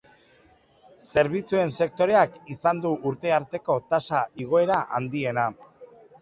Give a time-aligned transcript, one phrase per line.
[1.07, 5.47] Zerbitzuen sektoreak izan du urte arteko tasa igoera handiena.